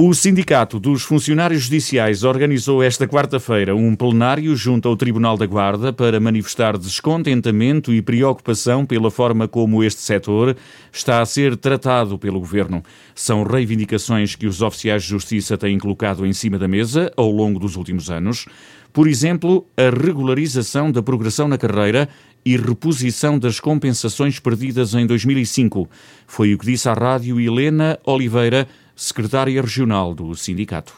O 0.00 0.14
Sindicato 0.14 0.78
dos 0.78 1.02
Funcionários 1.02 1.64
Judiciais 1.64 2.22
organizou 2.22 2.80
esta 2.80 3.04
quarta-feira 3.08 3.74
um 3.74 3.96
plenário 3.96 4.54
junto 4.54 4.86
ao 4.86 4.96
Tribunal 4.96 5.36
da 5.36 5.44
Guarda 5.44 5.92
para 5.92 6.20
manifestar 6.20 6.78
descontentamento 6.78 7.92
e 7.92 8.00
preocupação 8.00 8.86
pela 8.86 9.10
forma 9.10 9.48
como 9.48 9.82
este 9.82 10.00
setor 10.00 10.56
está 10.92 11.20
a 11.20 11.26
ser 11.26 11.56
tratado 11.56 12.16
pelo 12.16 12.38
governo. 12.38 12.80
São 13.12 13.42
reivindicações 13.42 14.36
que 14.36 14.46
os 14.46 14.62
oficiais 14.62 15.02
de 15.02 15.08
justiça 15.08 15.58
têm 15.58 15.76
colocado 15.80 16.24
em 16.24 16.32
cima 16.32 16.60
da 16.60 16.68
mesa 16.68 17.10
ao 17.16 17.28
longo 17.28 17.58
dos 17.58 17.74
últimos 17.74 18.08
anos. 18.08 18.46
Por 18.92 19.08
exemplo, 19.08 19.66
a 19.76 19.90
regularização 19.90 20.92
da 20.92 21.02
progressão 21.02 21.48
na 21.48 21.58
carreira 21.58 22.08
e 22.44 22.56
reposição 22.56 23.36
das 23.36 23.58
compensações 23.58 24.38
perdidas 24.38 24.94
em 24.94 25.06
2005. 25.06 25.90
Foi 26.24 26.54
o 26.54 26.58
que 26.58 26.66
disse 26.66 26.88
à 26.88 26.94
rádio 26.94 27.40
Helena 27.40 27.98
Oliveira 28.06 28.68
secretária 28.98 29.62
regional 29.62 30.12
do 30.12 30.34
sindicato. 30.34 30.92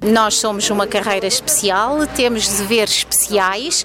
Nós 0.00 0.34
somos 0.34 0.70
uma 0.70 0.86
carreira 0.86 1.26
especial, 1.26 2.06
temos 2.14 2.46
deveres 2.46 2.98
especiais 2.98 3.84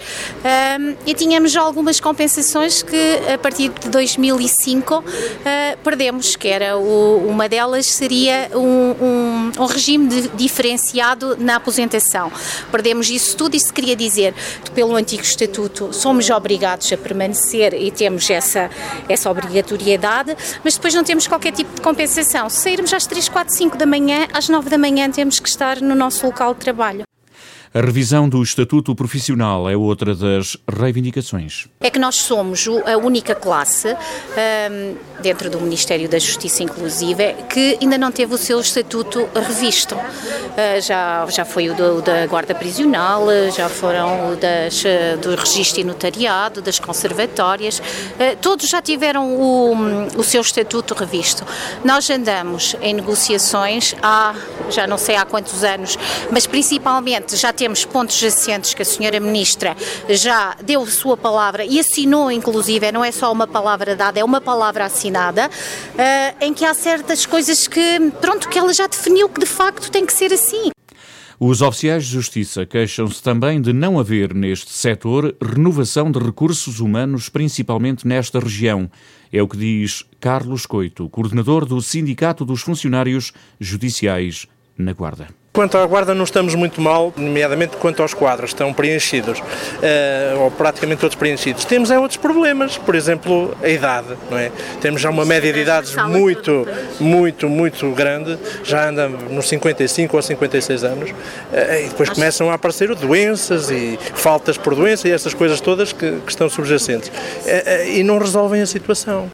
um, 0.80 0.96
e 1.08 1.14
tínhamos 1.16 1.56
algumas 1.56 2.00
compensações 2.00 2.84
que 2.84 3.20
a 3.34 3.38
partir 3.38 3.70
de 3.70 3.90
2005 3.90 5.00
uh, 5.00 5.04
perdemos, 5.84 6.36
que 6.36 6.48
era 6.50 6.78
o, 6.78 7.26
uma 7.28 7.50
delas 7.50 7.88
seria 7.88 8.52
um, 8.54 8.60
um, 8.60 9.13
um 9.58 9.66
regime 9.66 10.08
de, 10.08 10.28
diferenciado 10.30 11.36
na 11.38 11.56
aposentação. 11.56 12.32
Perdemos 12.72 13.10
isso 13.10 13.36
tudo, 13.36 13.56
isso 13.56 13.74
queria 13.74 13.96
dizer 13.96 14.34
que 14.64 14.72
pelo 14.72 14.96
antigo 14.96 15.24
estatuto 15.24 15.94
somos 15.94 16.30
obrigados 16.30 16.92
a 16.92 16.98
permanecer 16.98 17.74
e 17.74 17.92
temos 17.92 18.30
essa, 18.30 18.70
essa 19.08 19.30
obrigatoriedade, 19.30 20.36
mas 20.64 20.76
depois 20.76 20.94
não 20.94 21.04
temos 21.04 21.28
qualquer 21.28 21.52
tipo 21.52 21.74
de 21.76 21.82
compensação. 21.82 22.50
Se 22.50 22.62
sairmos 22.62 22.94
às 22.94 23.06
3, 23.06 23.30
4, 23.30 23.54
5 23.54 23.78
da 23.78 23.86
manhã, 23.86 24.28
às 24.34 24.50
9 24.50 24.70
da 24.70 24.78
manhã 24.78 25.10
temos 25.10 25.40
que 25.40 25.50
estar 25.50 25.82
no 25.82 25.96
nosso 25.96 26.26
local 26.26 26.54
de 26.54 26.60
trabalho. 26.60 27.13
A 27.76 27.82
revisão 27.82 28.30
do 28.30 28.44
Estatuto 28.44 28.94
Profissional 28.94 29.68
é 29.68 29.76
outra 29.76 30.14
das 30.14 30.56
reivindicações. 30.72 31.66
É 31.80 31.90
que 31.90 31.98
nós 31.98 32.18
somos 32.18 32.68
a 32.86 32.96
única 32.98 33.34
classe 33.34 33.88
um, 33.88 34.96
dentro 35.24 35.50
do 35.50 35.60
Ministério 35.60 36.08
da 36.08 36.20
Justiça, 36.20 36.62
inclusive, 36.62 37.34
que 37.50 37.80
ainda 37.82 37.98
não 37.98 38.12
teve 38.12 38.32
o 38.36 38.38
seu 38.38 38.60
estatuto 38.60 39.28
revisto. 39.34 39.96
Uh, 39.96 40.82
já, 40.84 41.26
já 41.28 41.44
foi 41.44 41.72
o, 41.72 41.74
do, 41.74 42.00
da 42.04 42.28
Guarda 42.28 42.54
Prisional, 42.54 43.26
já 43.52 43.68
foram 43.68 44.34
o 44.34 44.36
das, 44.36 44.84
uh, 44.84 45.18
do 45.20 45.34
Registro 45.34 45.82
e 45.82 45.84
Notariado, 45.84 46.62
das 46.62 46.78
conservatórias, 46.78 47.80
uh, 47.80 48.38
todos 48.40 48.70
já 48.70 48.84
tiveram 48.84 49.34
o, 49.34 49.74
o 50.16 50.24
seu 50.24 50.42
estatuto 50.42 50.94
revisto. 50.94 51.44
Nós 51.84 52.08
andamos 52.08 52.76
em 52.84 52.94
negociações 52.94 53.96
há, 54.00 54.36
já 54.70 54.86
não 54.86 55.00
sei 55.00 55.16
há 55.16 55.26
quantos 55.26 55.64
anos, 55.64 55.98
mas 56.30 56.46
principalmente 56.46 57.36
já 57.36 57.52
temos 57.64 57.86
pontos 57.86 58.22
assentes 58.22 58.74
que 58.74 58.82
a 58.82 58.86
senhora 58.86 59.22
Ministra 59.22 59.74
já 60.10 60.54
deu 60.62 60.86
sua 60.86 61.16
palavra 61.16 61.64
e 61.64 61.80
assinou, 61.80 62.30
inclusive, 62.30 62.92
não 62.92 63.06
é 63.06 63.10
só 63.10 63.32
uma 63.32 63.48
palavra 63.48 63.96
dada, 63.96 64.20
é 64.20 64.24
uma 64.24 64.42
palavra 64.42 64.84
assinada, 64.84 65.48
uh, 65.48 66.44
em 66.44 66.54
que 66.54 66.66
há 66.66 66.74
certas 66.74 67.26
coisas 67.26 67.66
que, 67.66 68.12
pronto, 68.20 68.50
que 68.50 68.60
ela 68.60 68.74
já 68.74 68.86
definiu 68.86 69.30
que 69.30 69.40
de 69.40 69.46
facto 69.46 69.90
tem 69.90 70.06
que 70.06 70.12
ser 70.12 70.34
assim. 70.34 70.72
Os 71.40 71.62
oficiais 71.62 72.04
de 72.04 72.12
justiça 72.12 72.66
queixam-se 72.66 73.24
também 73.24 73.62
de 73.62 73.72
não 73.72 73.98
haver 73.98 74.34
neste 74.34 74.74
setor 74.74 75.34
renovação 75.42 76.12
de 76.12 76.20
recursos 76.20 76.82
humanos, 76.82 77.30
principalmente 77.30 78.06
nesta 78.06 78.42
região. 78.42 78.92
É 79.32 79.42
o 79.42 79.48
que 79.48 79.56
diz 79.56 80.04
Carlos 80.20 80.66
Coito, 80.66 81.08
coordenador 81.08 81.66
do 81.66 81.82
Sindicato 81.82 82.44
dos 82.44 82.62
Funcionários 82.62 83.32
Judiciais 83.58 84.48
na 84.78 84.92
Guarda. 84.92 85.43
Quanto 85.54 85.78
à 85.78 85.86
guarda 85.86 86.16
não 86.16 86.24
estamos 86.24 86.56
muito 86.56 86.82
mal, 86.82 87.14
nomeadamente 87.16 87.78
quanto 87.78 88.02
aos 88.02 88.12
quadros, 88.12 88.50
estão 88.50 88.74
preenchidos, 88.74 89.40
uh, 89.40 90.40
ou 90.40 90.50
praticamente 90.50 91.02
todos 91.02 91.16
preenchidos. 91.16 91.64
Temos 91.64 91.92
é 91.92 92.00
outros 92.00 92.18
problemas, 92.18 92.76
por 92.76 92.96
exemplo, 92.96 93.56
a 93.62 93.70
idade, 93.70 94.18
não 94.32 94.38
é? 94.40 94.52
Temos 94.82 95.00
já 95.00 95.12
uma 95.12 95.24
média 95.24 95.54
de 95.54 95.60
idades 95.60 95.96
muito, 96.08 96.68
muito, 97.00 97.48
muito 97.48 97.88
grande, 97.92 98.36
já 98.64 98.90
anda 98.90 99.08
nos 99.08 99.48
55 99.48 100.16
ou 100.16 100.24
56 100.24 100.84
anos, 100.84 101.12
uh, 101.12 101.86
e 101.86 101.88
depois 101.88 102.10
começam 102.10 102.50
a 102.50 102.56
aparecer 102.56 102.96
doenças 102.96 103.70
e 103.70 104.00
faltas 104.16 104.58
por 104.58 104.74
doença 104.74 105.08
e 105.08 105.12
essas 105.12 105.36
coisas 105.36 105.62
todas 105.62 105.94
que, 105.94 106.20
que 106.22 106.32
estão 106.32 106.50
subjacentes. 106.50 107.10
Uh, 107.10 107.90
e 107.94 108.02
não 108.02 108.18
resolvem 108.18 108.60
a 108.60 108.66
situação. 108.66 109.30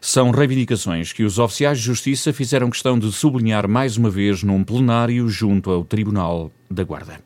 São 0.00 0.30
reivindicações 0.30 1.12
que 1.12 1.22
os 1.22 1.38
oficiais 1.38 1.78
de 1.78 1.84
justiça 1.84 2.32
fizeram 2.32 2.70
questão 2.70 2.98
de 2.98 3.12
sublinhar 3.12 3.68
mais 3.68 3.98
uma 3.98 4.08
vez 4.08 4.42
num 4.42 4.64
plenário 4.64 5.28
junto 5.28 5.70
ao 5.70 5.84
Tribunal 5.84 6.50
da 6.70 6.82
Guarda. 6.82 7.20